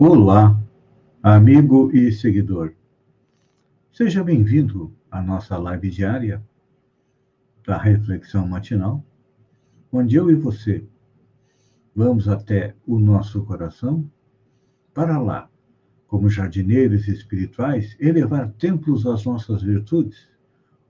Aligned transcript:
Olá, 0.00 0.56
amigo 1.20 1.90
e 1.92 2.12
seguidor. 2.12 2.72
Seja 3.90 4.22
bem-vindo 4.22 4.94
à 5.10 5.20
nossa 5.20 5.58
live 5.58 5.90
diária 5.90 6.40
da 7.66 7.76
Reflexão 7.76 8.46
Matinal, 8.46 9.04
onde 9.90 10.14
eu 10.14 10.30
e 10.30 10.36
você 10.36 10.86
vamos 11.96 12.28
até 12.28 12.76
o 12.86 12.96
nosso 12.96 13.44
coração 13.44 14.08
para 14.94 15.18
lá, 15.18 15.50
como 16.06 16.30
jardineiros 16.30 17.08
espirituais, 17.08 17.96
elevar 17.98 18.52
templos 18.52 19.04
às 19.04 19.24
nossas 19.24 19.64
virtudes, 19.64 20.28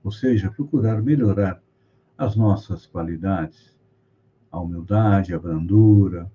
ou 0.03 0.11
seja, 0.11 0.51
procurar 0.51 1.01
melhorar 1.01 1.59
as 2.15 2.35
nossas 2.35 2.85
qualidades, 2.85 3.75
a 4.51 4.59
humildade, 4.59 5.33
a 5.33 5.39
brandura, 5.39 6.31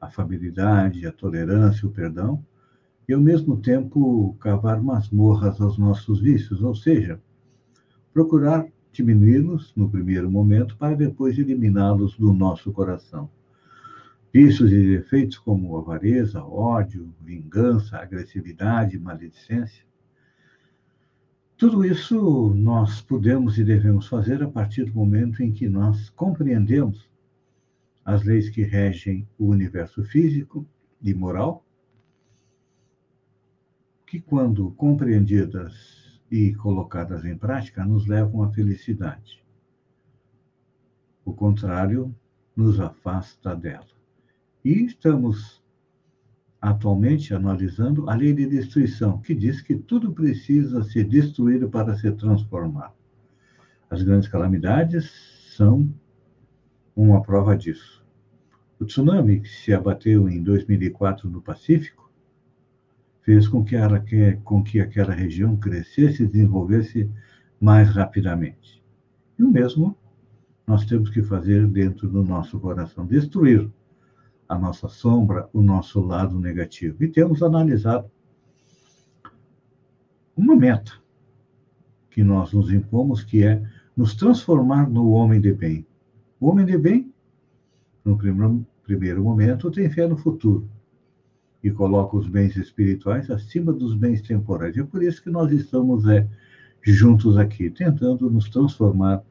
afabilidade, 0.00 1.06
a 1.06 1.12
tolerância, 1.12 1.86
o 1.86 1.90
perdão, 1.90 2.44
e 3.08 3.12
ao 3.12 3.20
mesmo 3.20 3.56
tempo 3.56 4.36
cavar 4.40 4.82
masmorras 4.82 5.60
aos 5.60 5.78
nossos 5.78 6.20
vícios, 6.20 6.62
ou 6.62 6.74
seja, 6.74 7.20
procurar 8.12 8.66
diminuí-los 8.92 9.72
no 9.76 9.88
primeiro 9.88 10.30
momento 10.30 10.76
para 10.76 10.96
depois 10.96 11.38
eliminá-los 11.38 12.16
do 12.16 12.32
nosso 12.32 12.72
coração. 12.72 13.28
Vícios 14.32 14.72
e 14.72 14.96
defeitos 14.96 15.38
como 15.38 15.76
avareza, 15.76 16.42
ódio, 16.42 17.12
vingança, 17.22 17.98
agressividade, 17.98 18.98
maledicência. 18.98 19.84
Tudo 21.56 21.84
isso 21.84 22.52
nós 22.54 23.00
podemos 23.00 23.58
e 23.58 23.64
devemos 23.64 24.06
fazer 24.06 24.42
a 24.42 24.48
partir 24.48 24.84
do 24.84 24.94
momento 24.94 25.42
em 25.42 25.52
que 25.52 25.68
nós 25.68 26.10
compreendemos 26.10 27.08
as 28.06 28.22
leis 28.22 28.48
que 28.48 28.62
regem 28.62 29.28
o 29.36 29.46
universo 29.46 30.04
físico 30.04 30.64
e 31.02 31.12
moral, 31.12 31.66
que, 34.06 34.20
quando 34.20 34.70
compreendidas 34.70 36.20
e 36.30 36.54
colocadas 36.54 37.24
em 37.24 37.36
prática, 37.36 37.84
nos 37.84 38.06
levam 38.06 38.44
à 38.44 38.52
felicidade. 38.52 39.44
O 41.24 41.32
contrário 41.32 42.14
nos 42.54 42.78
afasta 42.78 43.56
dela. 43.56 43.88
E 44.64 44.84
estamos 44.84 45.60
atualmente 46.60 47.34
analisando 47.34 48.08
a 48.08 48.14
lei 48.14 48.32
de 48.32 48.46
destruição, 48.46 49.18
que 49.18 49.34
diz 49.34 49.60
que 49.60 49.76
tudo 49.76 50.12
precisa 50.12 50.84
ser 50.84 51.04
destruído 51.04 51.68
para 51.68 51.96
ser 51.96 52.14
transformado. 52.14 52.94
As 53.90 54.04
grandes 54.04 54.28
calamidades 54.28 55.10
são 55.56 55.92
uma 56.96 57.22
prova 57.22 57.54
disso. 57.54 58.02
O 58.80 58.84
tsunami 58.84 59.40
que 59.40 59.48
se 59.48 59.72
abateu 59.72 60.28
em 60.28 60.42
2004 60.42 61.28
no 61.28 61.42
Pacífico 61.42 62.10
fez 63.22 63.46
com 63.46 63.62
que, 63.62 63.76
com 64.44 64.62
que 64.62 64.80
aquela 64.80 65.12
região 65.12 65.56
crescesse 65.56 66.22
e 66.22 66.26
desenvolvesse 66.26 67.10
mais 67.60 67.90
rapidamente. 67.90 68.82
E 69.38 69.42
o 69.42 69.50
mesmo 69.50 69.96
nós 70.66 70.84
temos 70.84 71.10
que 71.10 71.22
fazer 71.22 71.66
dentro 71.66 72.08
do 72.08 72.24
nosso 72.24 72.58
coração, 72.58 73.06
destruir 73.06 73.70
a 74.48 74.58
nossa 74.58 74.88
sombra, 74.88 75.48
o 75.52 75.62
nosso 75.62 76.00
lado 76.00 76.38
negativo. 76.38 77.02
E 77.04 77.08
temos 77.08 77.42
analisado 77.42 78.10
uma 80.36 80.56
meta 80.56 80.92
que 82.10 82.22
nós 82.22 82.52
nos 82.52 82.72
impomos, 82.72 83.22
que 83.22 83.44
é 83.44 83.62
nos 83.96 84.14
transformar 84.14 84.88
no 84.88 85.10
homem 85.10 85.40
de 85.40 85.52
bem. 85.52 85.86
O 86.38 86.50
homem 86.50 86.66
de 86.66 86.76
bem 86.76 87.12
no 88.04 88.16
primeiro, 88.84 89.24
momento, 89.24 89.70
tem 89.70 89.90
fé 89.90 90.06
no 90.06 90.16
futuro 90.16 90.68
e 91.62 91.70
coloca 91.70 92.16
os 92.16 92.28
bens 92.28 92.54
espirituais 92.56 93.30
acima 93.30 93.72
dos 93.72 93.94
bens 93.94 94.20
temporais. 94.20 94.76
É 94.76 94.82
por 94.84 95.02
isso 95.02 95.22
que 95.22 95.30
nós 95.30 95.50
estamos 95.50 96.06
é, 96.06 96.28
juntos 96.82 97.36
aqui, 97.36 97.70
tentando 97.70 98.30
nos 98.30 98.48
transformar 98.48 99.24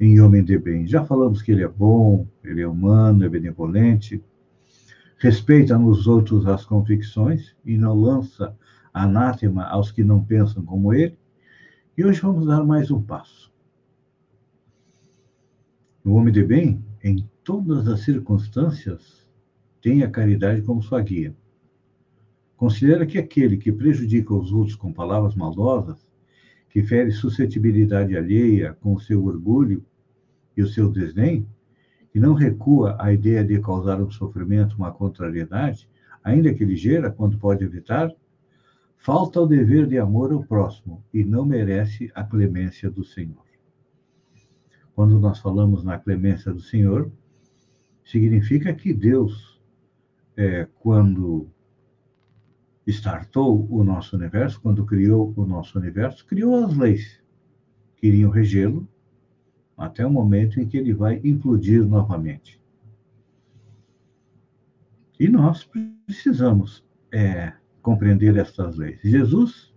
em 0.00 0.20
homem 0.20 0.42
de 0.42 0.58
bem. 0.58 0.86
Já 0.86 1.04
falamos 1.04 1.42
que 1.42 1.52
ele 1.52 1.62
é 1.62 1.68
bom, 1.68 2.26
ele 2.42 2.62
é 2.62 2.66
humano, 2.66 3.24
é 3.24 3.28
benevolente, 3.28 4.20
respeita 5.18 5.78
nos 5.78 6.06
outros 6.06 6.46
as 6.46 6.64
convicções 6.64 7.54
e 7.64 7.76
não 7.76 7.94
lança 7.94 8.56
anátema 8.92 9.64
aos 9.66 9.92
que 9.92 10.02
não 10.02 10.24
pensam 10.24 10.64
como 10.64 10.92
ele. 10.92 11.16
E 11.96 12.04
hoje 12.04 12.20
vamos 12.20 12.46
dar 12.46 12.64
mais 12.64 12.90
um 12.90 13.00
passo. 13.00 13.52
O 16.06 16.12
homem 16.12 16.32
de 16.32 16.44
bem, 16.44 16.84
em 17.02 17.28
todas 17.42 17.88
as 17.88 18.02
circunstâncias, 18.04 19.26
tem 19.82 20.04
a 20.04 20.08
caridade 20.08 20.62
como 20.62 20.80
sua 20.80 21.02
guia. 21.02 21.34
Considera 22.56 23.04
que 23.04 23.18
aquele 23.18 23.56
que 23.56 23.72
prejudica 23.72 24.32
os 24.32 24.52
outros 24.52 24.76
com 24.76 24.92
palavras 24.92 25.34
maldosas, 25.34 26.06
que 26.70 26.80
fere 26.80 27.10
suscetibilidade 27.10 28.16
alheia 28.16 28.72
com 28.74 28.94
o 28.94 29.00
seu 29.00 29.24
orgulho 29.24 29.84
e 30.56 30.62
o 30.62 30.68
seu 30.68 30.92
desdém, 30.92 31.44
que 32.12 32.20
não 32.20 32.34
recua 32.34 32.96
à 33.00 33.12
ideia 33.12 33.42
de 33.42 33.60
causar 33.60 34.00
um 34.00 34.08
sofrimento, 34.08 34.76
uma 34.76 34.92
contrariedade, 34.92 35.90
ainda 36.22 36.54
que 36.54 36.64
ligeira, 36.64 37.10
quando 37.10 37.36
pode 37.36 37.64
evitar, 37.64 38.14
falta 38.96 39.40
o 39.40 39.46
dever 39.46 39.88
de 39.88 39.98
amor 39.98 40.32
ao 40.32 40.44
próximo 40.44 41.02
e 41.12 41.24
não 41.24 41.44
merece 41.44 42.12
a 42.14 42.22
clemência 42.22 42.88
do 42.88 43.02
Senhor. 43.02 43.45
Quando 44.96 45.20
nós 45.20 45.38
falamos 45.40 45.84
na 45.84 45.98
clemência 45.98 46.50
do 46.54 46.60
Senhor, 46.60 47.12
significa 48.02 48.72
que 48.72 48.94
Deus, 48.94 49.60
é, 50.34 50.66
quando 50.80 51.46
startou 52.86 53.68
o 53.70 53.84
nosso 53.84 54.16
universo, 54.16 54.58
quando 54.58 54.86
criou 54.86 55.34
o 55.36 55.44
nosso 55.44 55.78
universo, 55.78 56.24
criou 56.24 56.64
as 56.64 56.74
leis 56.74 57.22
que 57.94 58.06
iriam 58.06 58.30
regê-lo 58.30 58.88
até 59.76 60.06
o 60.06 60.10
momento 60.10 60.58
em 60.58 60.66
que 60.66 60.78
ele 60.78 60.94
vai 60.94 61.20
implodir 61.22 61.86
novamente. 61.86 62.58
E 65.20 65.28
nós 65.28 65.68
precisamos 66.06 66.82
é, 67.12 67.52
compreender 67.82 68.34
estas 68.38 68.76
leis. 68.76 68.98
Jesus 69.02 69.74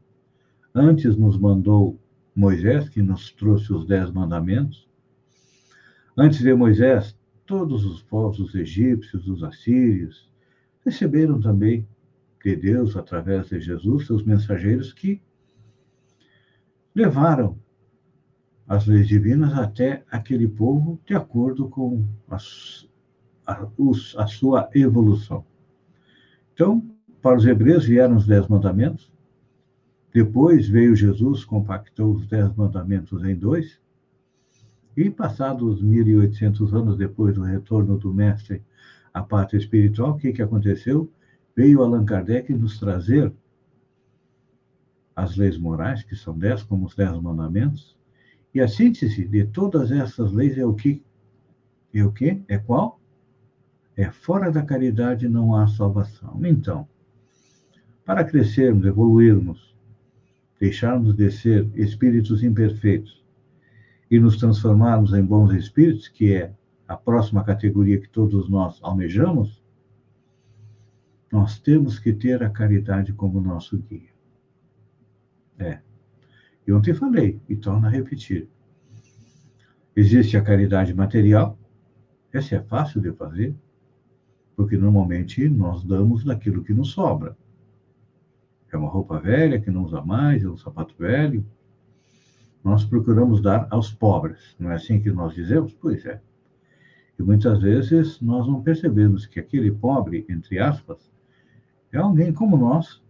antes 0.74 1.18
nos 1.18 1.38
mandou 1.38 2.00
Moisés, 2.33 2.88
que 2.88 3.01
nos 3.01 3.33
trouxe 3.33 3.74
os 3.74 3.86
dez 3.86 4.10
mandamentos, 4.12 4.88
Antes 6.17 6.39
de 6.39 6.53
Moisés, 6.53 7.17
todos 7.45 7.85
os 7.85 8.01
povos, 8.01 8.39
os 8.39 8.56
egípcios, 8.56 9.27
os 9.27 9.44
assírios, 9.44 10.29
receberam 10.83 11.39
também 11.39 11.88
de 12.44 12.56
Deus, 12.56 12.95
através 12.95 13.50
de 13.50 13.59
Jesus, 13.59 14.07
seus 14.07 14.23
mensageiros 14.23 14.94
que 14.94 15.21
levaram 16.95 17.57
as 18.67 18.85
leis 18.85 19.07
divinas 19.07 19.53
até 19.53 20.03
aquele 20.11 20.47
povo 20.47 21.00
de 21.06 21.15
acordo 21.15 21.67
com 21.67 22.07
as, 22.29 22.88
a, 23.45 23.67
os, 23.77 24.15
a 24.17 24.27
sua 24.27 24.69
evolução. 24.73 25.44
Então, 26.53 26.83
para 27.21 27.38
os 27.38 27.45
hebreus 27.45 27.85
vieram 27.85 28.15
os 28.15 28.27
dez 28.27 28.47
mandamentos, 28.47 29.11
depois 30.13 30.67
veio 30.67 30.95
Jesus, 30.95 31.44
compactou 31.44 32.13
os 32.13 32.27
dez 32.27 32.53
mandamentos 32.56 33.23
em 33.23 33.35
dois, 33.35 33.79
e 34.95 35.09
passados 35.09 35.83
1.800 35.83 36.74
anos 36.74 36.97
depois 36.97 37.36
do 37.36 37.44
retorno 37.44 37.97
do 37.97 38.13
Mestre 38.13 38.62
à 39.13 39.21
pátria 39.21 39.57
espiritual, 39.57 40.12
o 40.12 40.18
que, 40.18 40.33
que 40.33 40.41
aconteceu? 40.41 41.12
Veio 41.56 41.81
Allan 41.81 42.06
Kardec 42.06 42.53
nos 42.53 42.80
trazer 42.80 43.31
as 45.15 45.36
leis 45.36 45.57
morais, 45.57 46.03
que 46.03 46.15
são 46.15 46.38
dez, 46.38 46.63
como 46.63 46.86
os 46.86 46.95
dez 46.95 47.12
mandamentos, 47.19 47.97
e 48.53 48.62
a 48.62 48.68
síntese 48.68 49.27
de 49.27 49.45
todas 49.45 49.91
essas 49.91 50.31
leis 50.31 50.57
é 50.57 50.65
o 50.65 50.74
que? 50.74 51.03
É 51.94 52.03
o 52.03 52.12
que? 52.12 52.42
É 52.47 52.57
qual? 52.57 53.00
É 53.95 54.09
fora 54.09 54.50
da 54.51 54.63
caridade 54.63 55.27
não 55.27 55.56
há 55.56 55.68
salvação. 55.68 56.39
Então, 56.45 56.88
para 58.06 58.24
crescermos, 58.24 58.85
evoluirmos, 58.85 59.75
deixarmos 60.59 61.13
de 61.15 61.30
ser 61.30 61.69
espíritos 61.75 62.42
imperfeitos, 62.44 63.24
e 64.09 64.19
nos 64.19 64.38
transformarmos 64.38 65.13
em 65.13 65.23
bons 65.23 65.53
espíritos, 65.53 66.07
que 66.07 66.33
é 66.33 66.53
a 66.88 66.97
próxima 66.97 67.44
categoria 67.44 68.00
que 68.00 68.09
todos 68.09 68.50
nós 68.50 68.79
almejamos, 68.81 69.63
nós 71.31 71.59
temos 71.59 72.00
que 72.00 72.11
ter 72.11 72.41
a 72.41 72.50
caridade 72.50 73.13
como 73.13 73.39
nosso 73.39 73.77
guia. 73.77 74.09
É. 75.59 75.79
Eu 76.65 76.77
ontem 76.77 76.94
falei, 76.94 77.39
e 77.47 77.56
torno 77.56 77.85
a 77.85 77.89
repetir. 77.89 78.50
Existe 79.95 80.38
a 80.38 80.41
caridade 80.41 80.94
material, 80.94 81.57
essa 82.31 82.56
é 82.56 82.61
fácil 82.61 83.01
de 83.01 83.11
fazer, 83.11 83.56
porque 84.56 84.77
normalmente 84.77 85.47
nós 85.50 85.83
damos 85.83 86.23
daquilo 86.23 86.63
que 86.63 86.73
nos 86.73 86.91
sobra. 86.91 87.38
É 88.71 88.77
uma 88.77 88.89
roupa 88.89 89.19
velha 89.19 89.59
que 89.59 89.71
não 89.71 89.83
usa 89.83 90.01
mais, 90.01 90.44
é 90.44 90.50
um 90.50 90.57
sapato 90.57 90.95
velho, 90.97 91.45
nós 92.63 92.83
procuramos 92.85 93.41
dar 93.41 93.67
aos 93.69 93.91
pobres. 93.91 94.56
Não 94.59 94.71
é 94.71 94.75
assim 94.75 95.00
que 95.01 95.11
nós 95.11 95.33
dizemos? 95.33 95.73
Pois 95.73 96.06
é. 96.06 96.21
E 97.17 97.23
muitas 97.23 97.61
vezes 97.61 98.19
nós 98.21 98.47
não 98.47 98.61
percebemos 98.61 99.25
que 99.25 99.39
aquele 99.39 99.71
pobre, 99.71 100.25
entre 100.29 100.59
aspas, 100.59 101.11
É 101.91 101.97
alguém 101.97 102.31
como 102.31 102.56
nós, 102.56 103.01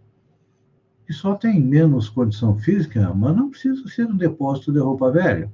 que 1.06 1.12
só 1.12 1.36
tem 1.36 1.62
menos 1.62 2.08
condição 2.08 2.56
física, 2.58 3.14
mas 3.14 3.36
não 3.36 3.50
precisa 3.50 3.86
ser 3.90 4.08
um 4.08 4.16
depósito 4.16 4.72
de 4.72 4.80
roupa 4.80 5.12
velha. 5.12 5.52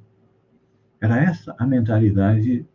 Era 1.01 1.17
essa 1.23 1.55
a 1.57 1.65
mentalidade 1.65 2.67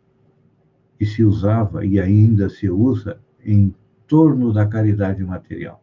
que 0.99 1.05
se 1.05 1.23
usava 1.23 1.85
e 1.85 1.99
ainda 1.99 2.49
se 2.49 2.69
usa 2.69 3.19
em 3.45 3.73
torno 4.07 4.51
da 4.51 4.67
caridade 4.67 5.23
material. 5.23 5.81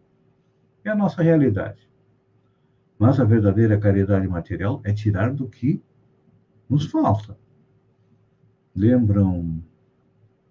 É 0.85 0.91
a 0.91 0.95
nossa 0.95 1.23
realidade. 1.23 1.88
Mas 2.99 3.21
a 3.21 3.25
verdadeira 3.25 3.79
caridade 3.79 4.27
material 4.27 4.81
é 4.83 4.93
tirar 4.93 5.33
do 5.33 5.49
que 5.49 5.81
nos 6.69 6.87
falta. 6.87 7.39
Lembram 8.75 9.63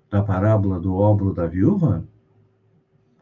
da 0.09 0.23
parábola 0.23 0.79
do 0.79 0.95
obro 0.95 1.33
da 1.33 1.45
viúva? 1.45 2.07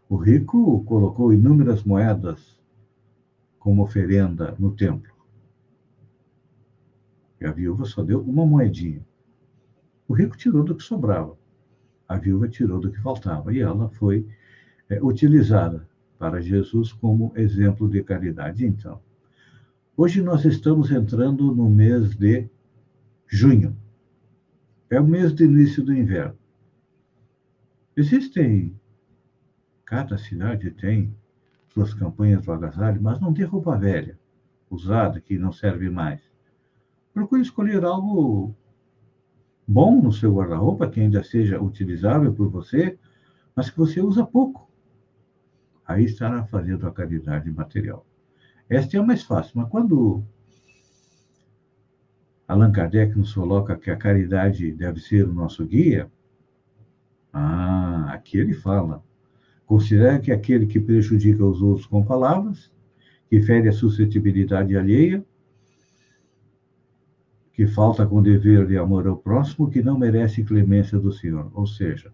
O 0.08 0.16
rico 0.16 0.84
colocou 0.84 1.34
inúmeras 1.34 1.84
moedas 1.84 2.62
como 3.58 3.82
oferenda 3.84 4.56
no 4.60 4.72
templo. 4.72 5.14
E 7.42 7.46
a 7.46 7.52
viúva 7.52 7.86
só 7.86 8.04
deu 8.04 8.22
uma 8.22 8.46
moedinha. 8.46 9.04
O 10.08 10.14
rico 10.14 10.38
tirou 10.38 10.64
do 10.64 10.76
que 10.76 10.84
sobrava. 10.84 11.36
A 12.08 12.18
viúva 12.18 12.48
tirou 12.48 12.80
do 12.80 12.92
que 12.92 13.02
faltava. 13.02 13.52
E 13.52 13.60
ela 13.60 13.90
foi 13.90 14.28
é, 14.88 15.04
utilizada 15.04 15.88
para 16.20 16.40
Jesus 16.40 16.94
como 16.94 17.34
exemplo 17.36 17.90
de 17.90 18.04
caridade. 18.04 18.66
Então, 18.66 19.02
hoje 19.98 20.22
nós 20.22 20.44
estamos 20.46 20.92
entrando 20.92 21.54
no 21.54 21.70
mês 21.70 22.16
de 22.16 22.50
junho. 23.28 23.76
É 24.90 25.00
o 25.00 25.08
mês 25.08 25.34
de 25.34 25.46
início 25.46 25.84
do 25.84 25.94
inverno. 25.94 26.38
Existem, 27.96 28.80
cada 29.86 30.18
cidade 30.18 30.70
tem 30.72 31.16
suas 31.70 31.94
campanhas 31.94 32.44
do 32.44 32.52
agasalho, 32.52 33.02
mas 33.02 33.20
não 33.20 33.34
tem 33.34 33.46
roupa 33.46 33.78
velha, 33.78 34.20
usada, 34.70 35.20
que 35.22 35.38
não 35.38 35.52
serve 35.52 35.90
mais. 35.90 36.22
Procure 37.14 37.42
escolher 37.42 37.84
algo 37.86 38.54
bom 39.68 40.02
no 40.02 40.12
seu 40.12 40.36
guarda-roupa, 40.36 40.90
que 40.90 41.00
ainda 41.00 41.24
seja 41.24 41.62
utilizável 41.62 42.34
por 42.34 42.50
você, 42.50 42.98
mas 43.56 43.70
que 43.70 43.78
você 43.78 44.02
usa 44.02 44.26
pouco. 44.26 44.70
Aí 45.88 46.04
estará 46.04 46.44
fazendo 46.46 46.88
a 46.88 46.92
caridade 46.92 47.50
material. 47.50 48.06
Esta 48.70 48.98
é 48.98 49.00
a 49.00 49.04
mais 49.04 49.24
fácil, 49.24 49.54
mas 49.56 49.70
quando 49.70 50.24
Allan 52.48 52.72
Kardec 52.72 53.18
nos 53.18 53.34
coloca 53.34 53.76
que 53.76 53.92
a 53.92 53.98
caridade 53.98 54.72
deve 54.72 55.00
ser 55.00 55.28
o 55.28 55.34
nosso 55.34 55.66
guia, 55.66 56.12
ah, 57.32 58.12
aqui 58.12 58.38
ele 58.38 58.54
fala. 58.54 59.04
Considera 59.66 60.20
que 60.20 60.32
aquele 60.32 60.66
que 60.66 60.80
prejudica 60.80 61.44
os 61.46 61.62
outros 61.62 61.86
com 61.86 62.04
palavras, 62.04 62.72
que 63.30 63.42
fere 63.42 63.68
a 63.68 63.74
suscetibilidade 63.74 64.76
alheia, 64.78 65.26
que 67.52 67.66
falta 67.66 68.06
com 68.06 68.22
dever 68.22 68.68
de 68.68 68.78
amor 68.78 69.08
ao 69.08 69.18
próximo, 69.18 69.70
que 69.70 69.82
não 69.82 69.98
merece 69.98 70.44
clemência 70.44 71.00
do 71.00 71.12
Senhor. 71.12 71.52
Ou 71.54 71.66
seja, 71.66 72.12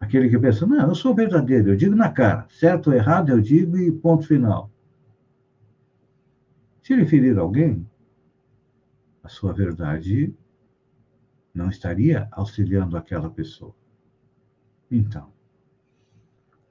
aquele 0.00 0.28
que 0.28 0.38
pensa, 0.38 0.66
não, 0.66 0.88
eu 0.88 0.94
sou 0.94 1.14
verdadeiro, 1.14 1.70
eu 1.70 1.76
digo 1.76 1.94
na 1.94 2.10
cara, 2.10 2.46
certo 2.50 2.88
ou 2.88 2.96
errado 2.96 3.30
eu 3.30 3.40
digo 3.40 3.78
e 3.78 3.90
ponto 3.90 4.26
final. 4.26 4.70
Se 6.86 6.92
ele 6.92 7.04
ferir 7.04 7.36
alguém, 7.36 7.84
a 9.20 9.28
sua 9.28 9.52
verdade 9.52 10.32
não 11.52 11.68
estaria 11.68 12.28
auxiliando 12.30 12.96
aquela 12.96 13.28
pessoa. 13.28 13.74
Então, 14.88 15.32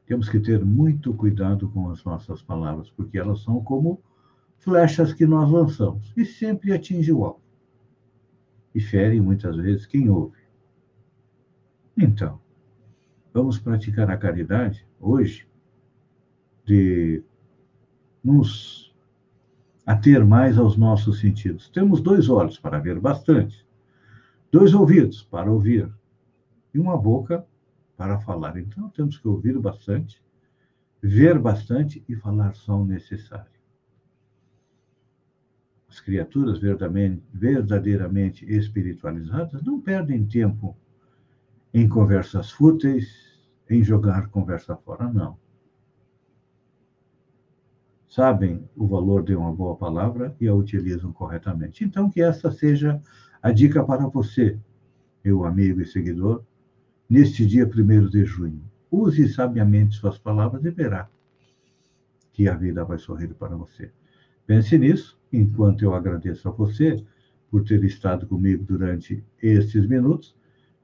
temos 0.05 0.29
que 0.29 0.39
ter 0.39 0.63
muito 0.63 1.13
cuidado 1.13 1.69
com 1.69 1.89
as 1.89 2.01
nossas 2.05 2.41
palavras, 2.41 2.89
porque 2.91 3.17
elas 3.17 3.41
são 3.41 3.61
como 3.61 4.01
flechas 4.55 5.11
que 5.11 5.25
nós 5.25 5.51
lançamos 5.51 6.13
e 6.15 6.23
sempre 6.23 6.71
atingem 6.71 7.13
o 7.13 7.25
alvo. 7.25 7.43
E 8.73 8.79
ferem 8.79 9.19
muitas 9.19 9.57
vezes 9.57 9.85
quem 9.85 10.07
ouve. 10.07 10.39
Então, 11.97 12.39
vamos 13.33 13.59
praticar 13.59 14.09
a 14.09 14.15
caridade 14.15 14.87
hoje 14.97 15.45
de 16.63 17.21
nos 18.23 18.84
ater 19.85 20.25
mais 20.25 20.57
aos 20.57 20.77
nossos 20.77 21.19
sentidos. 21.19 21.69
Temos 21.69 22.01
dois 22.01 22.29
olhos 22.29 22.57
para 22.57 22.79
ver 22.79 22.99
bastante 22.99 23.65
dois 24.55 24.73
ouvidos 24.73 25.21
para 25.21 25.51
ouvir 25.51 25.91
e 26.73 26.79
uma 26.79 26.97
boca 26.97 27.45
para 27.97 28.17
falar. 28.19 28.55
Então, 28.57 28.87
temos 28.89 29.17
que 29.17 29.27
ouvir 29.27 29.59
bastante, 29.59 30.23
ver 31.01 31.37
bastante 31.37 32.01
e 32.07 32.15
falar 32.15 32.55
só 32.55 32.79
o 32.79 32.85
necessário. 32.85 33.51
As 35.89 35.99
criaturas 35.99 36.57
verdadeiramente 36.57 38.45
espiritualizadas 38.45 39.61
não 39.61 39.81
perdem 39.81 40.25
tempo 40.25 40.77
em 41.73 41.87
conversas 41.89 42.49
fúteis, 42.49 43.35
em 43.69 43.83
jogar 43.83 44.29
conversa 44.29 44.77
fora, 44.77 45.11
não. 45.11 45.37
Sabem 48.15 48.63
o 48.77 48.87
valor 48.87 49.25
de 49.25 49.35
uma 49.35 49.51
boa 49.51 49.75
palavra 49.75 50.33
e 50.39 50.47
a 50.47 50.55
utilizam 50.55 51.11
corretamente. 51.11 51.83
Então, 51.83 52.09
que 52.09 52.21
essa 52.21 52.49
seja 52.49 53.01
a 53.43 53.51
dica 53.51 53.83
para 53.83 54.07
você, 54.07 54.57
meu 55.21 55.43
amigo 55.43 55.81
e 55.81 55.85
seguidor, 55.85 56.41
neste 57.09 57.45
dia 57.45 57.65
1 57.65 58.09
de 58.09 58.23
junho. 58.23 58.63
Use 58.89 59.27
sabiamente 59.27 59.97
suas 59.97 60.17
palavras 60.17 60.63
e 60.63 60.69
verá 60.69 61.09
que 62.31 62.47
a 62.47 62.55
vida 62.55 62.85
vai 62.85 62.97
sorrir 62.97 63.33
para 63.33 63.57
você. 63.57 63.91
Pense 64.47 64.77
nisso, 64.77 65.19
enquanto 65.29 65.81
eu 65.81 65.93
agradeço 65.93 66.47
a 66.47 66.51
você 66.51 67.03
por 67.51 67.65
ter 67.65 67.83
estado 67.83 68.25
comigo 68.25 68.63
durante 68.63 69.21
estes 69.43 69.85
minutos. 69.85 70.33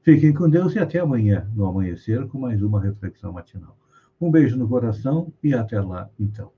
Fiquem 0.01 0.33
com 0.33 0.49
Deus 0.49 0.75
e 0.75 0.79
até 0.79 0.99
amanhã, 0.99 1.49
no 1.55 1.65
amanhecer, 1.65 2.27
com 2.27 2.39
mais 2.39 2.61
uma 2.61 2.81
reflexão 2.81 3.31
matinal. 3.31 3.77
Um 4.19 4.29
beijo 4.29 4.57
no 4.57 4.67
coração 4.67 5.31
e 5.41 5.53
até 5.53 5.79
lá, 5.79 6.09
então. 6.19 6.51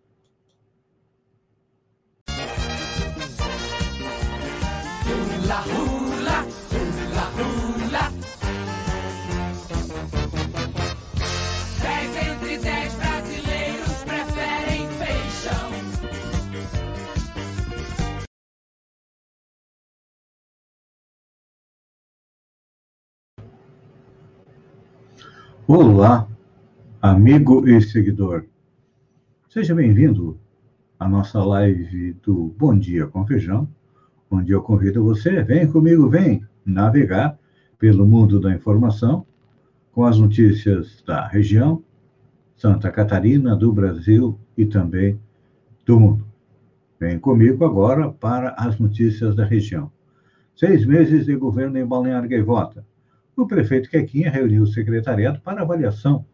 Olá, 25.66 26.28
amigo 27.02 27.66
e 27.66 27.82
seguidor. 27.82 28.44
Seja 29.48 29.74
bem-vindo 29.74 30.38
à 31.00 31.08
nossa 31.08 31.42
live 31.42 32.12
do 32.22 32.54
Bom 32.58 32.78
Dia 32.78 33.08
com 33.08 33.26
Feijão, 33.26 33.70
onde 34.30 34.52
eu 34.52 34.62
convido 34.62 35.02
você, 35.02 35.42
vem 35.42 35.66
comigo, 35.72 36.10
vem 36.10 36.46
navegar 36.66 37.40
pelo 37.80 38.06
mundo 38.06 38.42
da 38.42 38.54
informação 38.54 39.26
com 39.94 40.04
as 40.04 40.20
notícias 40.20 41.02
da 41.08 41.26
região, 41.30 41.82
Santa 42.58 42.92
Catarina, 42.92 43.56
do 43.56 43.72
Brasil 43.72 44.38
e 44.58 44.66
também 44.66 45.18
do 45.86 45.98
mundo. 45.98 46.28
Vem 47.00 47.18
comigo 47.18 47.64
agora 47.64 48.12
para 48.12 48.50
as 48.58 48.78
notícias 48.78 49.34
da 49.34 49.46
região. 49.46 49.90
Seis 50.58 50.86
meses 50.86 51.26
de 51.26 51.34
governo 51.38 51.78
em 51.78 51.86
Balneário 51.86 52.28
Gaivota 52.28 52.86
o 53.36 53.48
prefeito 53.48 53.90
Quequinha 53.90 54.30
reuniu 54.30 54.64
o 54.64 54.68
secretariado 54.68 55.42
para 55.42 55.62
avaliação 55.62 56.26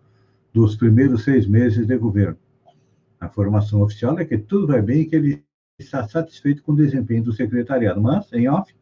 dos 0.53 0.75
primeiros 0.75 1.23
seis 1.23 1.47
meses 1.47 1.85
de 1.85 1.97
governo. 1.97 2.37
A 3.19 3.29
formação 3.29 3.81
oficial 3.81 4.17
é 4.19 4.25
que 4.25 4.37
tudo 4.37 4.67
vai 4.67 4.81
bem 4.81 5.01
e 5.01 5.05
que 5.05 5.15
ele 5.15 5.43
está 5.77 6.07
satisfeito 6.07 6.63
com 6.63 6.73
o 6.73 6.75
desempenho 6.75 7.23
do 7.23 7.33
secretariado, 7.33 8.01
mas, 8.01 8.31
em 8.33 8.49
off, 8.49 8.73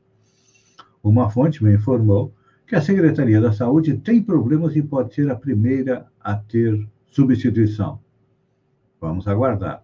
uma 1.03 1.29
fonte 1.29 1.63
me 1.63 1.73
informou 1.73 2.33
que 2.65 2.75
a 2.75 2.81
Secretaria 2.81 3.39
da 3.39 3.53
Saúde 3.53 3.97
tem 3.97 4.21
problemas 4.21 4.75
e 4.75 4.81
pode 4.81 5.13
ser 5.13 5.29
a 5.29 5.35
primeira 5.35 6.05
a 6.19 6.35
ter 6.35 6.87
substituição. 7.05 7.99
Vamos 8.99 9.27
aguardar. 9.27 9.83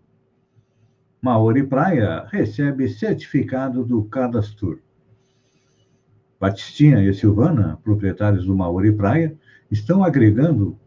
Maori 1.21 1.65
Praia 1.65 2.25
recebe 2.29 2.89
certificado 2.89 3.85
do 3.85 4.03
Cadastur. 4.03 4.79
Batistinha 6.43 7.01
e 7.01 7.13
Silvana, 7.13 7.79
proprietários 7.85 8.45
do 8.45 8.53
Maori 8.53 8.91
Praia, 8.91 9.33
estão 9.71 10.03
agregando 10.03 10.77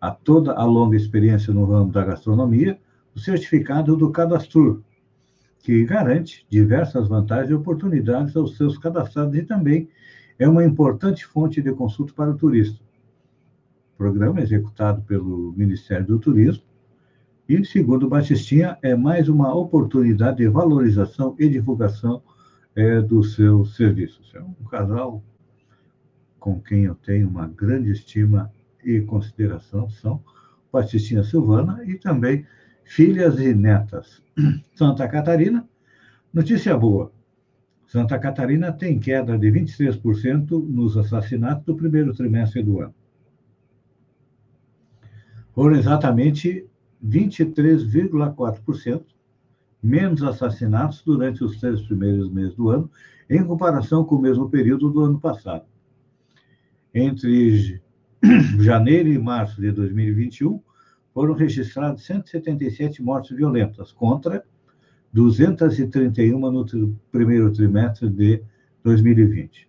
a 0.00 0.10
toda 0.10 0.54
a 0.54 0.64
longa 0.64 0.96
experiência 0.96 1.52
no 1.52 1.66
ramo 1.66 1.92
da 1.92 2.02
gastronomia 2.02 2.78
o 3.14 3.20
certificado 3.20 3.94
do 3.94 4.10
Cadastro, 4.10 4.82
que 5.58 5.84
garante 5.84 6.46
diversas 6.48 7.08
vantagens 7.08 7.50
e 7.50 7.54
oportunidades 7.54 8.34
aos 8.34 8.56
seus 8.56 8.78
cadastrados 8.78 9.36
e 9.36 9.42
também 9.42 9.86
é 10.38 10.48
uma 10.48 10.64
importante 10.64 11.26
fonte 11.26 11.60
de 11.60 11.72
consulta 11.72 12.14
para 12.14 12.30
o 12.30 12.34
turista. 12.38 12.82
programa 13.98 14.40
executado 14.40 15.02
pelo 15.02 15.52
Ministério 15.54 16.06
do 16.06 16.18
Turismo, 16.18 16.64
e, 17.46 17.62
segundo 17.66 18.08
Batistinha, 18.08 18.78
é 18.80 18.96
mais 18.96 19.28
uma 19.28 19.54
oportunidade 19.54 20.38
de 20.38 20.48
valorização 20.48 21.36
e 21.38 21.50
divulgação 21.50 22.22
é, 22.76 23.00
dos 23.00 23.34
seus 23.34 23.74
serviços. 23.74 24.32
É 24.34 24.40
um 24.40 24.52
casal 24.70 25.24
com 26.38 26.60
quem 26.60 26.84
eu 26.84 26.94
tenho 26.94 27.28
uma 27.28 27.48
grande 27.48 27.90
estima 27.90 28.52
e 28.84 29.00
consideração, 29.00 29.90
são 29.90 30.22
Batistinha 30.70 31.24
Silvana 31.24 31.82
e 31.84 31.98
também 31.98 32.46
filhas 32.84 33.40
e 33.40 33.52
netas. 33.54 34.22
Santa 34.76 35.08
Catarina, 35.08 35.66
notícia 36.32 36.76
boa. 36.76 37.10
Santa 37.86 38.18
Catarina 38.18 38.72
tem 38.72 38.98
queda 38.98 39.38
de 39.38 39.50
23% 39.50 40.50
nos 40.50 40.96
assassinatos 40.96 41.64
do 41.64 41.74
primeiro 41.74 42.14
trimestre 42.14 42.62
do 42.62 42.80
ano. 42.80 42.94
Foram 45.52 45.76
exatamente 45.76 46.66
23,4% 47.04 49.15
menos 49.82 50.22
assassinatos 50.22 51.02
durante 51.04 51.44
os 51.44 51.58
três 51.60 51.80
primeiros 51.82 52.30
meses 52.30 52.54
do 52.54 52.70
ano, 52.70 52.90
em 53.28 53.44
comparação 53.44 54.04
com 54.04 54.16
o 54.16 54.22
mesmo 54.22 54.48
período 54.48 54.90
do 54.90 55.00
ano 55.00 55.20
passado. 55.20 55.64
Entre 56.94 57.80
janeiro 58.60 59.08
e 59.08 59.18
março 59.18 59.60
de 59.60 59.70
2021, 59.70 60.60
foram 61.12 61.34
registrados 61.34 62.04
177 62.04 63.02
mortes 63.02 63.36
violentas, 63.36 63.92
contra 63.92 64.44
231 65.12 66.38
no 66.38 66.98
primeiro 67.10 67.50
trimestre 67.52 68.08
de 68.10 68.42
2020. 68.82 69.68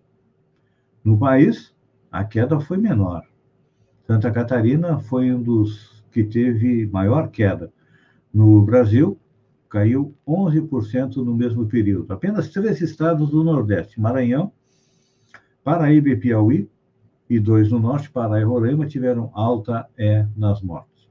No 1.02 1.16
país, 1.18 1.74
a 2.12 2.24
queda 2.24 2.60
foi 2.60 2.76
menor. 2.76 3.22
Santa 4.06 4.30
Catarina 4.30 4.98
foi 4.98 5.32
um 5.32 5.42
dos 5.42 6.04
que 6.10 6.24
teve 6.24 6.86
maior 6.86 7.30
queda. 7.30 7.72
No 8.32 8.62
Brasil, 8.62 9.18
caiu 9.68 10.14
11% 10.26 11.16
no 11.16 11.34
mesmo 11.34 11.66
período. 11.66 12.12
Apenas 12.12 12.48
três 12.50 12.80
estados 12.80 13.30
do 13.30 13.44
Nordeste, 13.44 14.00
Maranhão, 14.00 14.52
Paraíba 15.62 16.08
e 16.08 16.16
Piauí, 16.16 16.70
e 17.28 17.38
dois 17.38 17.70
no 17.70 17.78
Norte, 17.78 18.10
Pará 18.10 18.40
e 18.40 18.44
Roraima, 18.44 18.86
tiveram 18.86 19.30
alta 19.34 19.86
é, 19.98 20.26
nas 20.34 20.62
mortes. 20.62 21.06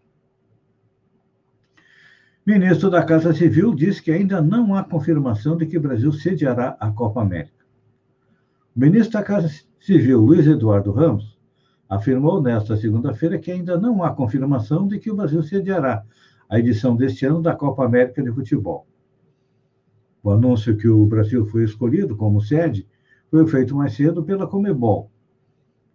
Ministro 2.45 2.89
da 2.89 3.03
Casa 3.03 3.33
Civil 3.33 3.75
disse 3.75 4.01
que 4.01 4.09
ainda 4.09 4.41
não 4.41 4.73
há 4.73 4.83
confirmação 4.83 5.57
de 5.57 5.65
que 5.65 5.77
o 5.77 5.81
Brasil 5.81 6.11
sediará 6.11 6.77
a 6.79 6.89
Copa 6.89 7.21
América. 7.21 7.65
O 8.75 8.79
ministro 8.79 9.13
da 9.13 9.23
Casa 9.23 9.49
Civil, 9.79 10.21
Luiz 10.21 10.47
Eduardo 10.47 10.91
Ramos, 10.91 11.37
afirmou 11.89 12.41
nesta 12.41 12.75
segunda-feira 12.77 13.37
que 13.37 13.51
ainda 13.51 13.77
não 13.77 14.03
há 14.03 14.13
confirmação 14.13 14.87
de 14.87 14.97
que 14.97 15.11
o 15.11 15.15
Brasil 15.15 15.43
sediará 15.43 16.03
a 16.49 16.59
edição 16.59 16.95
deste 16.95 17.25
ano 17.25 17.41
da 17.41 17.55
Copa 17.55 17.85
América 17.85 18.21
de 18.21 18.31
Futebol. 18.31 18.87
O 20.23 20.31
anúncio 20.31 20.77
que 20.77 20.87
o 20.87 21.05
Brasil 21.05 21.45
foi 21.45 21.63
escolhido 21.63 22.15
como 22.15 22.41
sede 22.41 22.87
foi 23.29 23.45
feito 23.47 23.75
mais 23.75 23.93
cedo 23.93 24.23
pela 24.23 24.47
Comebol. 24.47 25.11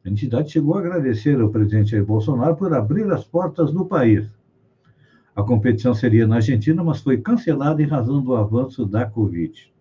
A 0.05 0.09
entidade 0.09 0.51
chegou 0.51 0.75
a 0.75 0.81
agradecer 0.81 1.41
ao 1.41 1.51
presidente 1.51 1.91
Jair 1.91 2.05
Bolsonaro 2.05 2.57
por 2.57 2.73
abrir 2.75 3.11
as 3.11 3.25
portas 3.25 3.73
do 3.73 3.87
país 3.87 4.31
a 5.35 5.43
competição 5.43 5.95
seria 5.95 6.27
na 6.27 6.37
Argentina, 6.37 6.85
mas 6.85 7.01
foi 7.01 7.19
cancelada 7.19 7.83
em 7.83 7.87
razão 7.87 8.23
do 8.23 8.37
avanço 8.37 8.85
da 8.85 9.07
Covid. 9.07 9.73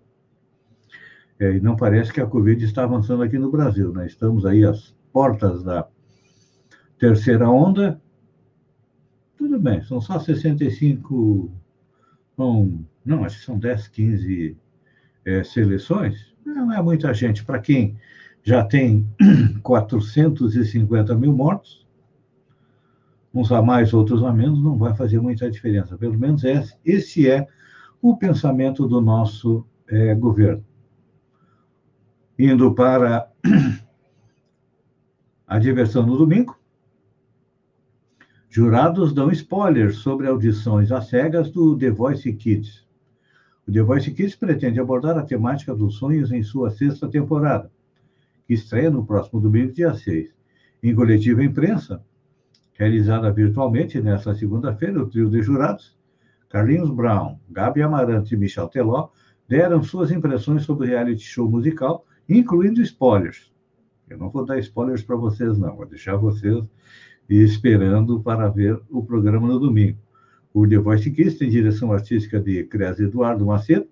É, 1.37 1.55
e 1.55 1.59
não 1.59 1.75
parece 1.75 2.13
que 2.13 2.21
a 2.21 2.25
Covid 2.25 2.63
está 2.63 2.83
avançando 2.83 3.23
aqui 3.23 3.37
no 3.37 3.51
Brasil, 3.51 3.91
né? 3.91 4.05
Estamos 4.05 4.45
aí 4.45 4.63
às 4.63 4.95
portas 5.11 5.61
da 5.63 5.87
terceira 6.97 7.49
onda. 7.49 7.99
Tudo 9.41 9.59
bem, 9.59 9.81
são 9.81 9.99
só 9.99 10.19
65. 10.19 11.51
São, 12.35 12.85
não, 13.03 13.25
acho 13.25 13.39
que 13.39 13.45
são 13.45 13.57
10, 13.57 13.87
15 13.87 14.55
é, 15.25 15.43
seleções. 15.43 16.31
Não 16.45 16.71
é 16.71 16.79
muita 16.79 17.11
gente. 17.11 17.43
Para 17.43 17.57
quem 17.57 17.97
já 18.43 18.63
tem 18.63 19.09
450 19.63 21.15
mil 21.15 21.33
mortos, 21.33 21.87
uns 23.33 23.51
a 23.51 23.63
mais, 23.63 23.95
outros 23.95 24.23
a 24.23 24.31
menos, 24.31 24.61
não 24.61 24.77
vai 24.77 24.93
fazer 24.93 25.19
muita 25.19 25.49
diferença. 25.49 25.97
Pelo 25.97 26.19
menos 26.19 26.43
esse, 26.43 26.77
esse 26.85 27.27
é 27.27 27.47
o 27.99 28.15
pensamento 28.15 28.87
do 28.87 29.01
nosso 29.01 29.65
é, 29.87 30.13
governo. 30.13 30.63
Indo 32.37 32.75
para 32.75 33.27
a 35.47 35.57
diversão 35.57 36.05
no 36.05 36.15
domingo, 36.15 36.60
jurados 38.51 39.13
dão 39.13 39.31
spoilers 39.31 39.99
sobre 39.99 40.27
audições 40.27 40.91
às 40.91 41.07
cegas 41.07 41.49
do 41.49 41.77
The 41.77 41.89
Voice 41.89 42.33
Kids. 42.33 42.85
O 43.65 43.71
The 43.71 43.81
Voice 43.81 44.11
Kids 44.11 44.35
pretende 44.35 44.77
abordar 44.77 45.17
a 45.17 45.23
temática 45.23 45.73
dos 45.73 45.95
sonhos 45.95 46.33
em 46.33 46.43
sua 46.43 46.69
sexta 46.69 47.07
temporada, 47.07 47.71
que 48.45 48.53
estreia 48.53 48.91
no 48.91 49.05
próximo 49.05 49.39
domingo, 49.39 49.71
dia 49.71 49.93
6. 49.93 50.35
Em 50.83 50.93
coletiva 50.93 51.41
imprensa, 51.41 52.03
realizada 52.73 53.31
virtualmente 53.31 54.01
nesta 54.01 54.35
segunda-feira, 54.35 55.01
o 55.01 55.07
trio 55.07 55.29
de 55.29 55.41
jurados, 55.41 55.97
Carlinhos 56.49 56.89
Brown, 56.89 57.39
Gabi 57.49 57.81
Amarante 57.81 58.35
e 58.35 58.37
Michel 58.37 58.67
Teló, 58.67 59.11
deram 59.47 59.81
suas 59.81 60.11
impressões 60.11 60.63
sobre 60.63 60.87
o 60.87 60.89
reality 60.89 61.23
show 61.23 61.49
musical, 61.49 62.05
incluindo 62.27 62.81
spoilers. 62.81 63.49
Eu 64.09 64.17
não 64.17 64.29
vou 64.29 64.45
dar 64.45 64.59
spoilers 64.59 65.03
para 65.03 65.15
vocês, 65.15 65.57
não, 65.57 65.73
vou 65.73 65.85
deixar 65.85 66.17
vocês 66.17 66.61
esperando 67.29 68.21
para 68.21 68.49
ver 68.49 68.79
o 68.89 69.03
programa 69.03 69.47
no 69.47 69.59
domingo. 69.59 69.97
O 70.53 70.67
The 70.67 70.77
Voice 70.77 71.09
Kids 71.09 71.37
tem 71.37 71.49
direção 71.49 71.93
artística 71.93 72.39
de 72.39 72.63
Cres 72.65 72.99
Eduardo 72.99 73.45
Macedo 73.45 73.87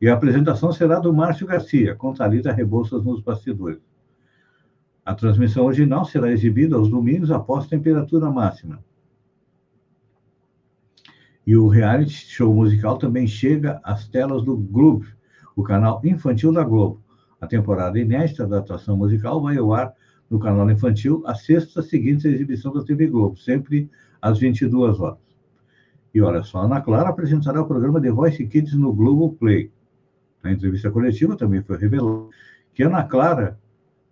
e 0.00 0.08
a 0.08 0.14
apresentação 0.14 0.72
será 0.72 0.98
do 0.98 1.12
Márcio 1.12 1.46
Garcia, 1.46 1.94
com 1.94 2.12
Thalita 2.12 2.52
Rebouças 2.52 3.04
nos 3.04 3.20
bastidores. 3.20 3.80
A 5.04 5.14
transmissão 5.14 5.64
original 5.64 6.04
será 6.04 6.30
exibida 6.30 6.76
aos 6.76 6.88
domingos 6.90 7.30
após 7.30 7.66
temperatura 7.66 8.30
máxima. 8.30 8.84
E 11.46 11.56
o 11.56 11.66
reality 11.66 12.12
show 12.12 12.54
musical 12.54 12.98
também 12.98 13.26
chega 13.26 13.80
às 13.82 14.06
telas 14.06 14.42
do 14.44 14.56
Globo, 14.56 15.06
o 15.56 15.62
canal 15.62 16.00
infantil 16.04 16.52
da 16.52 16.62
Globo. 16.62 17.02
A 17.40 17.46
temporada 17.46 17.98
inédita 17.98 18.46
da 18.46 18.58
atração 18.58 18.96
musical 18.96 19.40
vai 19.40 19.56
ao 19.56 19.72
ar 19.72 19.94
no 20.30 20.38
canal 20.38 20.70
infantil 20.70 21.22
a 21.26 21.34
sexta 21.34 21.82
seguinte 21.82 22.26
à 22.26 22.30
exibição 22.30 22.72
da 22.72 22.84
TV 22.84 23.06
Globo, 23.06 23.36
sempre 23.36 23.90
às 24.20 24.38
22 24.38 25.00
horas. 25.00 25.18
E 26.14 26.20
olha 26.20 26.42
só, 26.42 26.58
a 26.58 26.64
Ana 26.64 26.80
Clara 26.80 27.10
apresentará 27.10 27.60
o 27.60 27.66
programa 27.66 28.00
The 28.00 28.10
Voice 28.10 28.46
Kids 28.46 28.74
no 28.74 28.92
Globo 28.92 29.34
Play. 29.34 29.70
Na 30.42 30.52
entrevista 30.52 30.90
coletiva 30.90 31.36
também 31.36 31.62
foi 31.62 31.76
revelado 31.78 32.30
que 32.74 32.82
Ana 32.82 33.02
Clara 33.04 33.58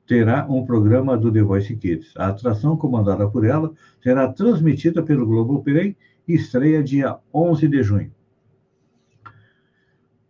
terá 0.06 0.46
um 0.48 0.64
programa 0.64 1.16
do 1.16 1.32
The 1.32 1.42
Voice 1.42 1.74
Kids. 1.76 2.12
A 2.16 2.28
atração 2.28 2.76
comandada 2.76 3.28
por 3.28 3.44
ela 3.44 3.72
será 4.02 4.32
transmitida 4.32 5.02
pelo 5.02 5.26
Globo 5.26 5.62
Play 5.62 5.96
e 6.28 6.34
estreia 6.34 6.82
dia 6.82 7.16
11 7.32 7.68
de 7.68 7.82
junho. 7.82 8.15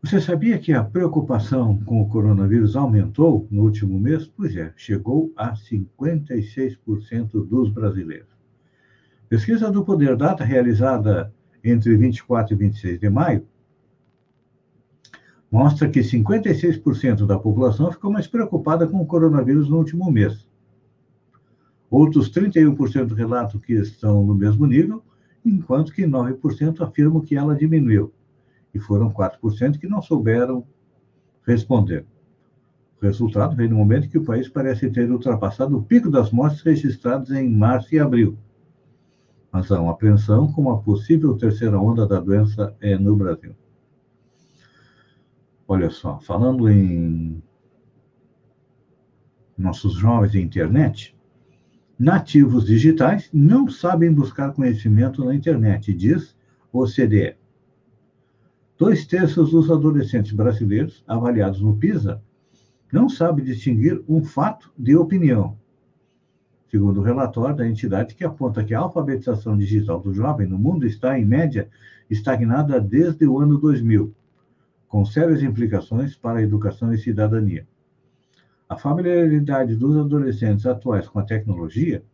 Você 0.03 0.21
sabia 0.21 0.59
que 0.59 0.73
a 0.73 0.85
preocupação 0.85 1.79
com 1.81 2.01
o 2.01 2.09
coronavírus 2.09 2.77
aumentou 2.77 3.49
no 3.51 3.63
último 3.63 3.99
mês? 3.99 4.27
Pois 4.27 4.55
é, 4.55 4.73
chegou 4.77 5.33
a 5.37 5.55
56% 5.55 7.47
dos 7.47 7.71
brasileiros. 7.71 8.37
Pesquisa 9.29 9.71
do 9.71 9.85
Poder 9.85 10.17
Data 10.17 10.45
realizada 10.45 11.35
entre 11.65 11.97
24 11.97 12.55
e 12.55 12.57
26 12.57 13.01
de 13.01 13.11
maio 13.11 13.47
mostra 15.51 15.89
que 15.89 16.01
56% 16.01 17.27
da 17.27 17.39
população 17.39 17.91
ficou 17.91 18.13
mais 18.13 18.27
preocupada 18.27 18.87
com 18.87 19.01
o 19.01 19.07
coronavírus 19.07 19.69
no 19.69 19.79
último 19.79 20.11
mês. 20.11 20.47
Outros 21.91 22.31
31% 22.31 23.15
relatam 23.15 23.59
que 23.59 23.73
estão 23.73 24.25
no 24.25 24.35
mesmo 24.35 24.67
nível, 24.67 25.03
enquanto 25.45 25.93
que 25.93 26.05
9% 26.05 26.81
afirmam 26.81 27.23
que 27.23 27.37
ela 27.37 27.57
diminuiu. 27.57 28.13
E 28.77 28.79
foram 28.79 29.11
4% 29.11 29.79
que 29.79 29.89
não 29.89 30.03
souberam 30.03 30.67
responder. 31.47 32.05
O 33.01 33.05
resultado 33.05 33.57
vem 33.57 33.69
no 33.69 33.77
momento 33.77 34.09
que 34.09 34.19
o 34.19 34.25
país 34.25 34.49
parece 34.49 34.91
ter 34.91 35.11
ultrapassado 35.11 35.79
o 35.79 35.83
pico 35.83 36.11
das 36.11 36.31
mortes 36.31 36.61
registradas 36.61 37.31
em 37.31 37.51
março 37.51 37.95
e 37.95 37.99
abril. 37.99 38.39
Mas 39.51 39.73
há 39.73 39.81
uma 39.81 39.93
apreensão 39.93 40.53
com 40.53 40.61
uma 40.61 40.83
possível 40.83 41.35
terceira 41.39 41.79
onda 41.79 42.07
da 42.07 42.21
doença 42.21 42.77
é 42.81 42.99
no 42.99 43.17
Brasil. 43.17 43.55
Olha 45.67 45.89
só, 45.89 46.19
falando 46.21 46.69
em 46.69 47.43
nossos 49.57 49.95
jovens 49.95 50.33
de 50.33 50.41
internet, 50.43 51.17
nativos 51.99 52.67
digitais 52.67 53.31
não 53.33 53.69
sabem 53.69 54.13
buscar 54.13 54.53
conhecimento 54.53 55.25
na 55.25 55.35
internet, 55.35 55.95
diz 55.95 56.37
o 56.71 56.83
OCDE. 56.83 57.37
Dois 58.79 59.07
terços 59.07 59.53
dos 59.53 59.71
adolescentes 59.71 60.33
brasileiros 60.33 61.03
avaliados 61.09 61.63
no 61.63 61.75
PISA 61.79 62.23
não 62.93 63.09
sabem 63.09 63.43
distinguir 63.43 64.05
um 64.07 64.23
fato 64.23 64.71
de 64.77 64.95
opinião. 64.95 65.57
segundo 66.69 67.01
o 67.01 67.03
relatório 67.03 67.57
da 67.57 67.67
entidade 67.67 68.15
que 68.15 68.23
aponta 68.23 68.63
que 68.63 68.75
a 68.75 68.81
alfabetização 68.81 69.57
digital 69.57 69.99
do 69.99 70.13
jovem 70.13 70.47
no 70.47 70.59
mundo 70.59 70.87
está, 70.87 71.19
em 71.19 71.25
média, 71.25 71.71
estagnada 72.11 72.79
desde 72.79 73.27
o 73.27 73.39
ano 73.39 73.57
2000, 73.57 74.15
com 74.87 75.07
sérias 75.07 75.43
implicações 75.43 76.15
para 76.15 76.41
a 76.41 76.43
educação 76.43 76.93
e 76.93 76.99
cidadania. 76.99 77.67
A 78.69 78.77
familiaridade 78.77 79.75
dos 79.75 79.97
adolescentes 79.97 80.67
atuais 80.67 81.09
com 81.09 81.19
a 81.19 81.25
tecnologia, 81.25 82.05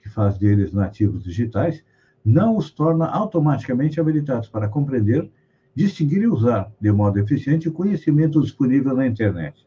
que 0.00 0.08
faz 0.08 0.38
deles 0.38 0.72
nativos 0.72 1.24
digitais, 1.24 1.82
não 2.24 2.56
os 2.56 2.70
torna 2.70 3.06
automaticamente 3.06 3.98
habilitados 3.98 4.48
para 4.48 4.68
compreender, 4.68 5.28
distinguir 5.74 6.22
e 6.22 6.26
usar 6.26 6.72
de 6.80 6.92
modo 6.92 7.18
eficiente 7.18 7.68
o 7.68 7.72
conhecimento 7.72 8.40
disponível 8.40 8.94
na 8.94 9.06
internet. 9.06 9.66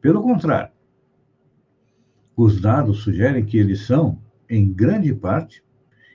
Pelo 0.00 0.22
contrário, 0.22 0.72
os 2.36 2.60
dados 2.60 3.02
sugerem 3.02 3.44
que 3.44 3.58
eles 3.58 3.86
são, 3.86 4.18
em 4.48 4.72
grande 4.72 5.12
parte, 5.14 5.62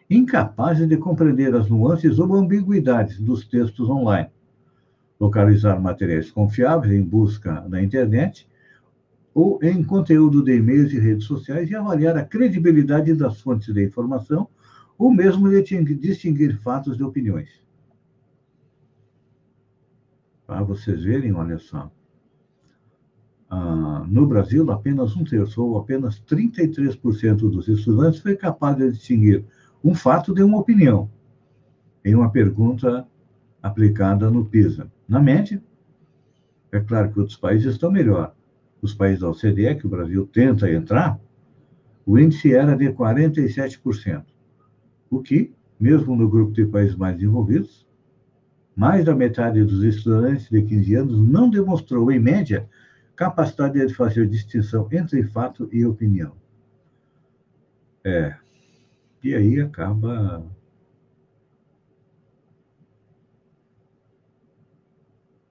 incapazes 0.10 0.88
de 0.88 0.98
compreender 0.98 1.54
as 1.56 1.70
nuances 1.70 2.18
ou 2.20 2.36
ambiguidades 2.36 3.20
dos 3.20 3.46
textos 3.46 3.90
online, 3.90 4.30
localizar 5.20 5.80
materiais 5.80 6.32
confiáveis 6.32 6.94
em 6.94 7.04
busca 7.04 7.62
na 7.68 7.82
internet 7.82 8.48
ou 9.34 9.60
em 9.62 9.84
conteúdo 9.84 10.44
de 10.44 10.56
e-mails 10.56 10.92
e 10.92 11.00
redes 11.00 11.26
sociais 11.26 11.70
e 11.70 11.76
avaliar 11.76 12.18
a 12.18 12.26
credibilidade 12.26 13.14
das 13.14 13.40
fontes 13.42 13.74
de 13.74 13.84
informação 13.84 14.48
ou 14.98 15.14
mesmo 15.14 15.50
distinguir 15.50 16.58
fatos 16.58 16.98
de 16.98 17.04
opiniões. 17.04 17.67
Para 20.48 20.64
vocês 20.64 21.04
verem, 21.04 21.34
olha 21.34 21.60
só, 21.60 21.92
ah, 23.50 24.06
no 24.08 24.26
Brasil, 24.26 24.72
apenas 24.72 25.16
um 25.16 25.26
terço, 25.26 25.62
ou 25.62 25.78
apenas 25.78 26.22
33% 26.22 27.36
dos 27.50 27.68
estudantes 27.68 28.22
foi 28.22 28.38
capaz 28.38 28.78
de 28.78 28.90
distinguir 28.92 29.44
um 29.84 29.94
fato 29.94 30.34
de 30.34 30.42
uma 30.42 30.58
opinião 30.58 31.10
em 32.04 32.16
uma 32.16 32.32
pergunta 32.32 33.06
aplicada 33.62 34.32
no 34.32 34.46
PISA. 34.46 34.90
Na 35.08 35.20
média, 35.20 35.62
é 36.72 36.80
claro 36.80 37.12
que 37.12 37.20
outros 37.20 37.38
países 37.38 37.74
estão 37.74 37.92
melhor. 37.92 38.34
Os 38.82 38.94
países 38.94 39.22
da 39.22 39.30
OCDE, 39.30 39.76
que 39.76 39.88
o 39.88 39.90
Brasil 39.90 40.28
tenta 40.28 40.72
entrar, 40.72 41.20
o 42.06 42.18
índice 42.18 42.54
era 42.54 42.76
de 42.76 42.90
47%, 42.90 44.24
o 45.10 45.22
que, 45.22 45.54
mesmo 45.78 46.16
no 46.16 46.30
grupo 46.30 46.54
de 46.54 46.66
países 46.66 46.96
mais 46.96 47.16
desenvolvidos, 47.16 47.87
mais 48.78 49.04
da 49.04 49.16
metade 49.16 49.64
dos 49.64 49.84
estudantes 49.84 50.48
de 50.52 50.62
15 50.62 50.94
anos 50.94 51.28
não 51.28 51.50
demonstrou, 51.50 52.12
em 52.12 52.20
média, 52.20 52.70
capacidade 53.16 53.84
de 53.84 53.92
fazer 53.92 54.28
distinção 54.28 54.88
entre 54.92 55.24
fato 55.24 55.68
e 55.74 55.84
opinião. 55.84 56.34
É. 58.06 58.36
E 59.24 59.34
aí 59.34 59.60
acaba 59.60 60.46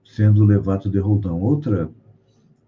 sendo 0.04 0.44
levado 0.44 0.88
de 0.88 1.00
roldão. 1.00 1.40
Outra 1.42 1.90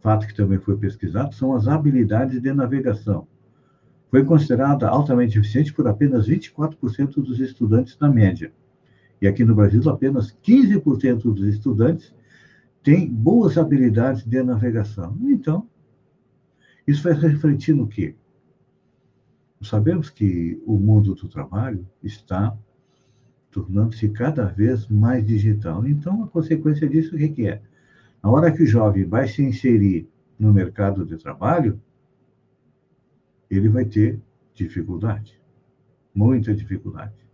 fato 0.01 0.27
que 0.27 0.35
também 0.35 0.59
foi 0.59 0.77
pesquisado 0.77 1.37
são 1.37 1.55
as 1.55 1.69
habilidades 1.69 2.43
de 2.43 2.53
navegação. 2.53 3.29
Foi 4.11 4.25
considerada 4.25 4.89
altamente 4.89 5.39
eficiente 5.39 5.73
por 5.73 5.87
apenas 5.87 6.27
24% 6.29 7.15
dos 7.23 7.39
estudantes 7.39 7.97
na 8.01 8.09
média. 8.09 8.53
E 9.21 9.27
aqui 9.27 9.45
no 9.45 9.55
Brasil, 9.55 9.83
apenas 9.89 10.37
15% 10.43 11.23
dos 11.35 11.49
estudantes 11.49 12.15
tem 12.83 13.09
boas 13.09 13.59
habilidades 13.59 14.25
de 14.25 14.43
navegação. 14.43 15.17
Então, 15.23 15.69
isso 16.87 17.03
vai 17.03 17.13
refletir 17.13 17.75
no 17.75 17.87
quê? 17.87 18.15
Sabemos 19.61 20.09
que 20.09 20.63
o 20.65 20.79
mundo 20.79 21.15
do 21.15 21.29
trabalho 21.29 21.87
está 22.03 22.57
tornando-se 23.51 24.09
cada 24.11 24.47
vez 24.47 24.87
mais 24.89 25.27
digital. 25.27 25.87
Então, 25.87 26.23
a 26.23 26.29
consequência 26.29 26.89
disso, 26.89 27.17
o 27.17 27.19
que 27.19 27.47
é? 27.47 27.61
Na 28.23 28.31
hora 28.31 28.53
que 28.53 28.63
o 28.63 28.67
jovem 28.67 29.05
vai 29.05 29.27
se 29.27 29.43
inserir 29.43 30.09
no 30.39 30.53
mercado 30.53 31.05
de 31.05 31.17
trabalho, 31.17 31.81
ele 33.51 33.69
vai 33.69 33.85
ter 33.85 34.21
dificuldade, 34.55 35.41
muita 36.15 36.55
dificuldade. 36.55 37.28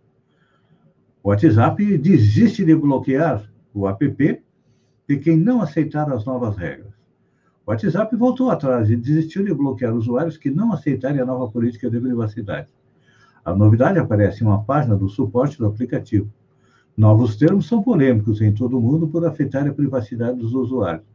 O 1.25 1.29
WhatsApp 1.29 1.97
desiste 1.97 2.63
de 2.63 2.75
bloquear 2.75 3.49
o 3.73 3.87
app 3.87 4.43
de 5.09 5.17
quem 5.17 5.35
não 5.35 5.59
aceitar 5.59 6.07
as 6.13 6.23
novas 6.23 6.55
regras. 6.55 6.93
O 7.65 7.71
WhatsApp 7.71 8.15
voltou 8.15 8.51
atrás 8.51 8.91
e 8.91 8.95
desistiu 8.95 9.43
de 9.43 9.51
bloquear 9.51 9.95
usuários 9.95 10.37
que 10.37 10.51
não 10.51 10.71
aceitarem 10.71 11.19
a 11.19 11.25
nova 11.25 11.51
política 11.51 11.89
de 11.89 11.99
privacidade. 11.99 12.67
A 13.43 13.55
novidade 13.55 13.97
aparece 13.97 14.43
em 14.43 14.45
uma 14.45 14.63
página 14.63 14.95
do 14.95 15.09
suporte 15.09 15.57
do 15.57 15.65
aplicativo. 15.65 16.31
Novos 16.95 17.35
termos 17.35 17.67
são 17.67 17.81
polêmicos 17.81 18.39
em 18.39 18.53
todo 18.53 18.77
o 18.77 18.81
mundo 18.81 19.07
por 19.07 19.25
afetar 19.25 19.67
a 19.67 19.73
privacidade 19.73 20.37
dos 20.37 20.53
usuários. 20.53 21.07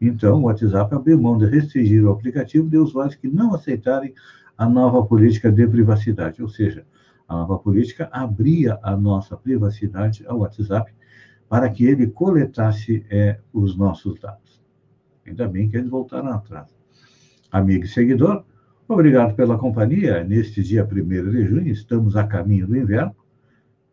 Então, 0.00 0.40
o 0.40 0.46
WhatsApp 0.46 0.92
abriu 0.92 1.22
mão 1.22 1.38
de 1.38 1.46
restringir 1.46 2.04
o 2.04 2.10
aplicativo 2.10 2.68
de 2.68 2.78
usuários 2.78 3.14
que 3.14 3.28
não 3.28 3.54
aceitarem 3.54 4.12
a 4.58 4.68
nova 4.68 5.06
política 5.06 5.52
de 5.52 5.64
privacidade. 5.68 6.42
Ou 6.42 6.48
seja, 6.48 6.84
a 7.32 7.36
nova 7.38 7.58
política 7.58 8.08
abria 8.12 8.78
a 8.82 8.94
nossa 8.94 9.36
privacidade 9.36 10.24
ao 10.26 10.40
WhatsApp 10.40 10.92
para 11.48 11.68
que 11.70 11.84
ele 11.84 12.06
coletasse 12.06 13.06
é, 13.10 13.38
os 13.52 13.76
nossos 13.76 14.20
dados. 14.20 14.62
Ainda 15.26 15.48
bem 15.48 15.68
que 15.68 15.76
eles 15.76 15.88
voltaram 15.88 16.30
atrás. 16.30 16.68
Amigo 17.50 17.84
e 17.84 17.88
seguidor, 17.88 18.44
obrigado 18.86 19.34
pela 19.34 19.58
companhia. 19.58 20.22
Neste 20.24 20.62
dia 20.62 20.84
1 20.84 21.30
de 21.30 21.44
junho, 21.46 21.68
estamos 21.68 22.16
a 22.16 22.24
caminho 22.26 22.66
do 22.66 22.76
inverno. 22.76 23.14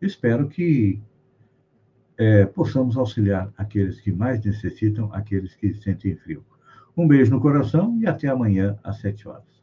Espero 0.00 0.48
que 0.48 1.00
é, 2.18 2.44
possamos 2.44 2.96
auxiliar 2.96 3.50
aqueles 3.56 4.00
que 4.00 4.12
mais 4.12 4.44
necessitam, 4.44 5.10
aqueles 5.12 5.54
que 5.54 5.72
sentem 5.74 6.16
frio. 6.16 6.44
Um 6.96 7.08
beijo 7.08 7.30
no 7.30 7.40
coração 7.40 7.98
e 7.98 8.06
até 8.06 8.28
amanhã 8.28 8.78
às 8.82 8.98
7 8.98 9.28
horas. 9.28 9.59